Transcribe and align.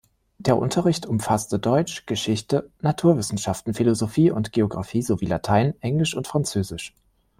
Der 0.39 0.57
Unterricht 0.57 1.05
umfasste 1.05 1.59
Deutsch, 1.59 2.07
Geschichte, 2.07 2.71
Naturwissenschaften, 2.81 3.75
Philosophie 3.75 4.31
und 4.31 4.51
Geographie 4.51 5.03
sowie 5.03 5.27
Latein, 5.27 5.75
Englisch 5.79 6.15
und 6.17 6.27
Französisch. 6.27 6.95